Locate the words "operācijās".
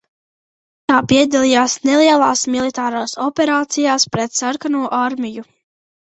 3.27-4.09